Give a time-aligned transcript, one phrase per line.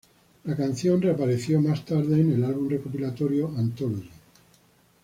[0.45, 4.09] La canción reapareció once más tarde en el álbum recopilatorio Anthology.